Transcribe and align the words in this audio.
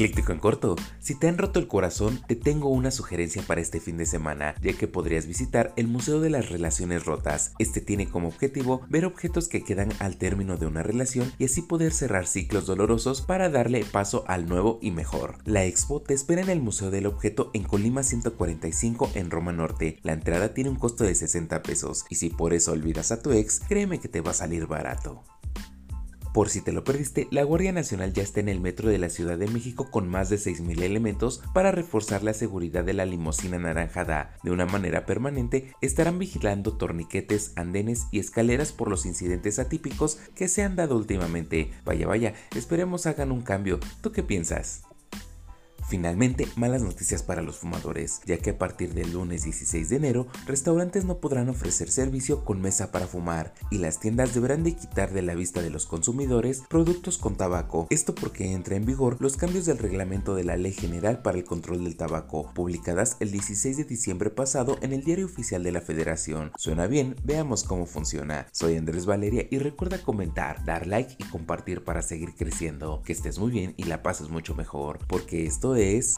Ciclíctico 0.00 0.32
en 0.32 0.38
corto, 0.38 0.76
si 0.98 1.14
te 1.14 1.28
han 1.28 1.36
roto 1.36 1.60
el 1.60 1.68
corazón, 1.68 2.22
te 2.26 2.34
tengo 2.34 2.70
una 2.70 2.90
sugerencia 2.90 3.42
para 3.42 3.60
este 3.60 3.80
fin 3.80 3.98
de 3.98 4.06
semana, 4.06 4.54
ya 4.62 4.72
que 4.72 4.88
podrías 4.88 5.26
visitar 5.26 5.74
el 5.76 5.88
Museo 5.88 6.22
de 6.22 6.30
las 6.30 6.48
Relaciones 6.48 7.04
Rotas. 7.04 7.52
Este 7.58 7.82
tiene 7.82 8.08
como 8.08 8.28
objetivo 8.28 8.80
ver 8.88 9.04
objetos 9.04 9.46
que 9.46 9.62
quedan 9.62 9.92
al 9.98 10.16
término 10.16 10.56
de 10.56 10.64
una 10.64 10.82
relación 10.82 11.30
y 11.36 11.44
así 11.44 11.60
poder 11.60 11.92
cerrar 11.92 12.26
ciclos 12.26 12.64
dolorosos 12.64 13.20
para 13.20 13.50
darle 13.50 13.84
paso 13.84 14.24
al 14.26 14.48
nuevo 14.48 14.78
y 14.80 14.90
mejor. 14.90 15.36
La 15.44 15.66
expo 15.66 16.00
te 16.00 16.14
espera 16.14 16.40
en 16.40 16.48
el 16.48 16.62
Museo 16.62 16.90
del 16.90 17.04
Objeto 17.04 17.50
en 17.52 17.64
Colima 17.64 18.02
145 18.02 19.10
en 19.16 19.30
Roma 19.30 19.52
Norte. 19.52 19.98
La 20.02 20.14
entrada 20.14 20.54
tiene 20.54 20.70
un 20.70 20.76
costo 20.76 21.04
de 21.04 21.14
60 21.14 21.62
pesos 21.62 22.06
y 22.08 22.14
si 22.14 22.30
por 22.30 22.54
eso 22.54 22.72
olvidas 22.72 23.12
a 23.12 23.20
tu 23.20 23.32
ex, 23.32 23.60
créeme 23.68 24.00
que 24.00 24.08
te 24.08 24.22
va 24.22 24.30
a 24.30 24.32
salir 24.32 24.66
barato. 24.66 25.22
Por 26.32 26.48
si 26.48 26.60
te 26.60 26.72
lo 26.72 26.84
perdiste, 26.84 27.26
la 27.32 27.42
Guardia 27.42 27.72
Nacional 27.72 28.12
ya 28.12 28.22
está 28.22 28.38
en 28.38 28.48
el 28.48 28.60
metro 28.60 28.88
de 28.88 28.98
la 28.98 29.10
Ciudad 29.10 29.36
de 29.36 29.48
México 29.48 29.90
con 29.90 30.08
más 30.08 30.30
de 30.30 30.36
6.000 30.36 30.82
elementos 30.82 31.42
para 31.52 31.72
reforzar 31.72 32.22
la 32.22 32.34
seguridad 32.34 32.84
de 32.84 32.92
la 32.92 33.04
limusina 33.04 33.58
naranjada. 33.58 34.36
De 34.44 34.52
una 34.52 34.64
manera 34.64 35.06
permanente, 35.06 35.74
estarán 35.80 36.20
vigilando 36.20 36.76
torniquetes, 36.76 37.52
andenes 37.56 38.06
y 38.12 38.20
escaleras 38.20 38.72
por 38.72 38.88
los 38.88 39.06
incidentes 39.06 39.58
atípicos 39.58 40.18
que 40.36 40.46
se 40.46 40.62
han 40.62 40.76
dado 40.76 40.96
últimamente. 40.96 41.72
Vaya, 41.84 42.06
vaya, 42.06 42.34
esperemos 42.54 43.06
hagan 43.06 43.32
un 43.32 43.42
cambio. 43.42 43.80
¿Tú 44.00 44.12
qué 44.12 44.22
piensas? 44.22 44.82
Finalmente, 45.90 46.46
malas 46.54 46.82
noticias 46.82 47.24
para 47.24 47.42
los 47.42 47.58
fumadores, 47.58 48.20
ya 48.24 48.38
que 48.38 48.50
a 48.50 48.58
partir 48.58 48.94
del 48.94 49.12
lunes 49.12 49.42
16 49.42 49.88
de 49.88 49.96
enero, 49.96 50.28
restaurantes 50.46 51.04
no 51.04 51.18
podrán 51.18 51.48
ofrecer 51.48 51.90
servicio 51.90 52.44
con 52.44 52.60
mesa 52.60 52.92
para 52.92 53.08
fumar 53.08 53.54
y 53.72 53.78
las 53.78 53.98
tiendas 53.98 54.32
deberán 54.32 54.62
de 54.62 54.76
quitar 54.76 55.12
de 55.12 55.22
la 55.22 55.34
vista 55.34 55.62
de 55.62 55.70
los 55.70 55.86
consumidores 55.86 56.62
productos 56.68 57.18
con 57.18 57.36
tabaco. 57.36 57.88
Esto 57.90 58.14
porque 58.14 58.52
entra 58.52 58.76
en 58.76 58.84
vigor 58.84 59.16
los 59.18 59.36
cambios 59.36 59.66
del 59.66 59.78
reglamento 59.78 60.36
de 60.36 60.44
la 60.44 60.56
Ley 60.56 60.72
General 60.72 61.22
para 61.22 61.38
el 61.38 61.44
Control 61.44 61.82
del 61.82 61.96
Tabaco, 61.96 62.52
publicadas 62.54 63.16
el 63.18 63.32
16 63.32 63.78
de 63.78 63.84
diciembre 63.84 64.30
pasado 64.30 64.78
en 64.82 64.92
el 64.92 65.02
Diario 65.02 65.26
Oficial 65.26 65.64
de 65.64 65.72
la 65.72 65.80
Federación. 65.80 66.52
¿Suena 66.56 66.86
bien? 66.86 67.16
Veamos 67.24 67.64
cómo 67.64 67.86
funciona. 67.86 68.46
Soy 68.52 68.76
Andrés 68.76 69.06
Valeria 69.06 69.48
y 69.50 69.58
recuerda 69.58 70.00
comentar, 70.00 70.64
dar 70.64 70.86
like 70.86 71.16
y 71.18 71.24
compartir 71.24 71.82
para 71.82 72.02
seguir 72.02 72.36
creciendo. 72.36 73.02
Que 73.04 73.12
estés 73.12 73.40
muy 73.40 73.50
bien 73.50 73.74
y 73.76 73.84
la 73.84 74.04
pases 74.04 74.28
mucho 74.28 74.54
mejor, 74.54 75.00
porque 75.08 75.46
esto 75.46 75.74
es 75.74 75.79
es 75.80 76.16